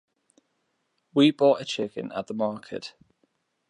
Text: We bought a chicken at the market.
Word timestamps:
We 1.13 1.29
bought 1.29 1.61
a 1.61 1.65
chicken 1.65 2.11
at 2.13 2.25
the 2.25 2.33
market. 2.33 2.95